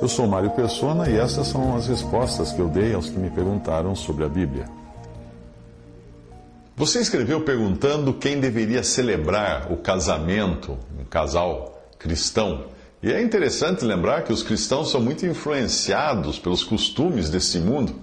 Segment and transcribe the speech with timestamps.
[0.00, 3.28] Eu sou Mário Persona e essas são as respostas que eu dei aos que me
[3.28, 4.64] perguntaram sobre a Bíblia.
[6.74, 12.64] Você escreveu perguntando quem deveria celebrar o casamento, um casal cristão.
[13.02, 17.94] E é interessante lembrar que os cristãos são muito influenciados pelos costumes desse mundo,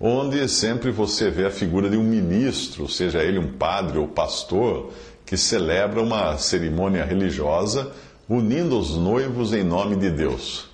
[0.00, 4.90] onde sempre você vê a figura de um ministro, seja ele um padre ou pastor,
[5.26, 7.92] que celebra uma cerimônia religiosa
[8.26, 10.71] unindo os noivos em nome de Deus.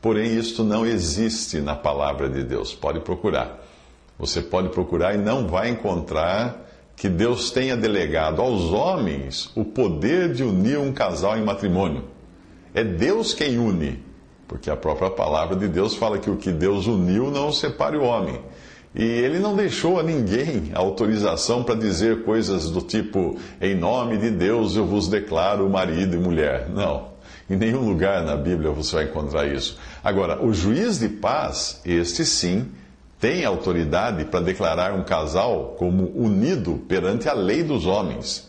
[0.00, 2.74] Porém, isto não existe na palavra de Deus.
[2.74, 3.64] Pode procurar.
[4.18, 10.32] Você pode procurar e não vai encontrar que Deus tenha delegado aos homens o poder
[10.32, 12.04] de unir um casal em matrimônio.
[12.74, 14.02] É Deus quem une,
[14.46, 18.02] porque a própria palavra de Deus fala que o que Deus uniu não separe o
[18.02, 18.40] homem.
[18.94, 24.18] E ele não deixou a ninguém a autorização para dizer coisas do tipo: em nome
[24.18, 26.68] de Deus eu vos declaro marido e mulher.
[26.68, 27.10] Não.
[27.48, 29.78] Em nenhum lugar na Bíblia você vai encontrar isso.
[30.02, 32.70] Agora, o juiz de paz, este sim,
[33.20, 38.48] tem autoridade para declarar um casal como unido perante a lei dos homens.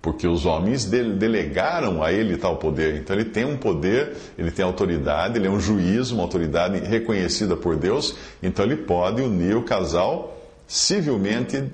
[0.00, 2.94] Porque os homens delegaram a ele tal poder.
[2.94, 7.56] Então ele tem um poder, ele tem autoridade, ele é um juiz, uma autoridade reconhecida
[7.56, 8.14] por Deus.
[8.40, 11.64] Então ele pode unir o casal civilmente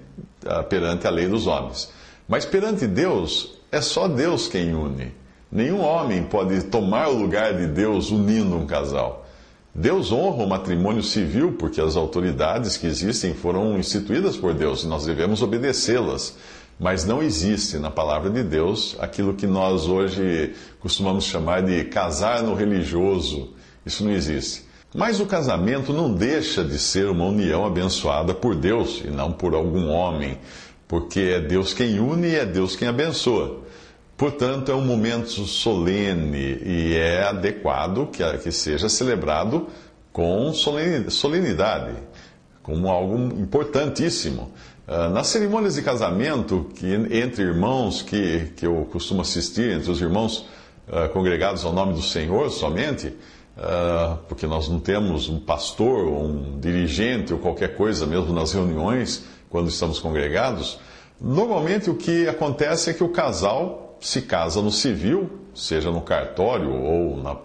[0.46, 1.92] ah, perante a lei dos homens.
[2.27, 5.12] Mas perante Deus, é só Deus quem une.
[5.55, 9.24] Nenhum homem pode tomar o lugar de Deus unindo um casal.
[9.72, 14.89] Deus honra o matrimônio civil porque as autoridades que existem foram instituídas por Deus e
[14.89, 16.36] nós devemos obedecê-las.
[16.78, 22.42] Mas não existe na palavra de Deus aquilo que nós hoje costumamos chamar de casar
[22.42, 23.55] no religioso.
[23.86, 24.64] Isso não existe.
[24.92, 29.55] Mas o casamento não deixa de ser uma união abençoada por Deus e não por
[29.55, 30.36] algum homem,
[30.89, 33.62] porque é Deus quem une e é Deus quem abençoa.
[34.17, 39.67] Portanto, é um momento solene e é adequado que, que seja celebrado
[40.13, 41.95] com solenidade,
[42.63, 44.52] como algo importantíssimo.
[44.86, 50.01] Uh, nas cerimônias de casamento, que, entre irmãos que, que eu costumo assistir, entre os
[50.01, 50.46] irmãos
[50.89, 56.25] uh, congregados ao nome do Senhor somente, uh, porque nós não temos um pastor ou
[56.27, 60.79] um dirigente ou qualquer coisa mesmo nas reuniões, quando estamos congregados,
[61.20, 66.70] normalmente o que acontece é que o casal se casa no civil, seja no cartório
[66.70, 67.36] ou na,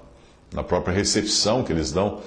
[0.54, 2.20] na própria recepção que eles dão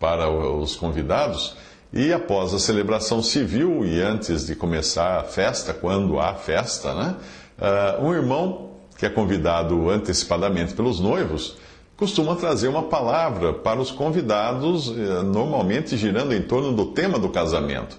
[0.00, 1.56] para os convidados,
[1.92, 7.14] e após a celebração civil e antes de começar a festa, quando há festa, né,
[7.60, 11.56] uh, um irmão que é convidado antecipadamente pelos noivos
[11.96, 17.30] costuma trazer uma palavra para os convidados, eh, normalmente girando em torno do tema do
[17.30, 17.96] casamento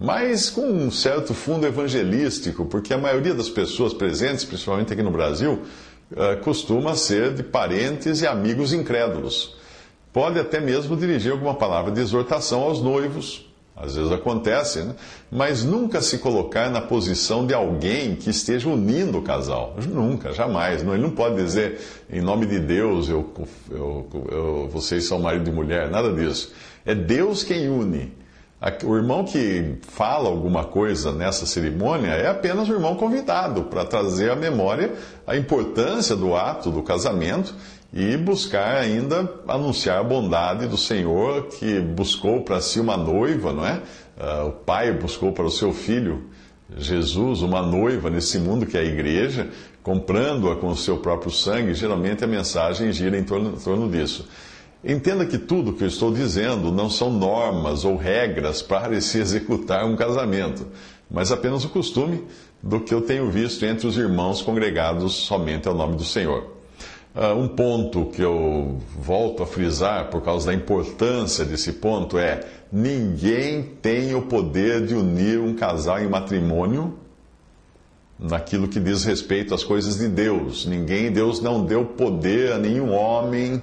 [0.00, 5.10] mas com um certo fundo evangelístico, porque a maioria das pessoas presentes, principalmente aqui no
[5.10, 5.60] Brasil,
[6.16, 9.54] eh, costuma ser de parentes e amigos incrédulos.
[10.10, 13.46] Pode até mesmo dirigir alguma palavra de exortação aos noivos,
[13.76, 14.94] às vezes acontece, né?
[15.30, 19.76] mas nunca se colocar na posição de alguém que esteja unindo o casal.
[19.88, 20.82] Nunca, jamais.
[20.82, 21.78] Ele não pode dizer,
[22.10, 23.32] em nome de Deus, eu,
[23.70, 26.52] eu, eu, vocês são marido e mulher, nada disso.
[26.84, 28.12] É Deus quem une.
[28.84, 34.30] O irmão que fala alguma coisa nessa cerimônia é apenas o irmão convidado para trazer
[34.30, 34.92] à memória
[35.26, 37.54] a importância do ato do casamento
[37.92, 43.64] e buscar ainda anunciar a bondade do Senhor que buscou para si uma noiva, não
[43.64, 43.80] é?
[44.18, 46.28] Uh, o pai buscou para o seu filho
[46.76, 49.48] Jesus uma noiva nesse mundo que é a igreja,
[49.82, 51.74] comprando-a com o seu próprio sangue.
[51.74, 54.28] Geralmente a mensagem gira em torno, em torno disso.
[54.82, 59.84] Entenda que tudo que eu estou dizendo não são normas ou regras para se executar
[59.84, 60.66] um casamento,
[61.10, 62.24] mas apenas o costume
[62.62, 66.58] do que eu tenho visto entre os irmãos congregados somente ao nome do Senhor.
[67.14, 72.40] Uh, um ponto que eu volto a frisar por causa da importância desse ponto é:
[72.70, 76.94] ninguém tem o poder de unir um casal em matrimônio
[78.16, 80.66] naquilo que diz respeito às coisas de Deus.
[80.66, 83.60] Ninguém, Deus não deu poder a nenhum homem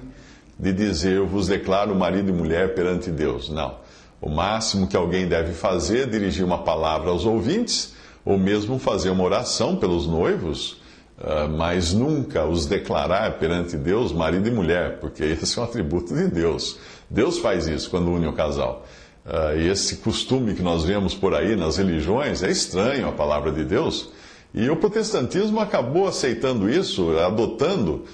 [0.58, 3.48] de dizer eu vos declaro marido e mulher perante Deus.
[3.48, 3.76] Não.
[4.20, 7.94] O máximo que alguém deve fazer é dirigir uma palavra aos ouvintes,
[8.24, 10.72] ou mesmo fazer uma oração pelos noivos,
[11.18, 16.14] uh, mas nunca os declarar perante Deus marido e mulher, porque esse é um atributo
[16.14, 16.78] de Deus.
[17.08, 18.84] Deus faz isso quando une o casal.
[19.24, 23.52] Uh, e esse costume que nós vemos por aí nas religiões é estranho à palavra
[23.52, 24.10] de Deus.
[24.52, 28.04] E o protestantismo acabou aceitando isso, adotando,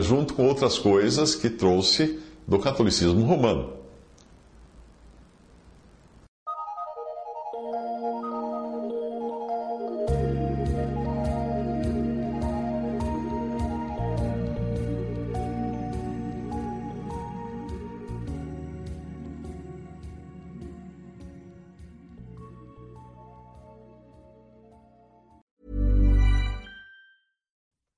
[0.00, 3.75] junto com outras coisas que trouxe do catolicismo romano.